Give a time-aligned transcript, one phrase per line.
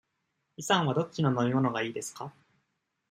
[0.57, 2.33] イさんはどっちの飲み物がいいですか。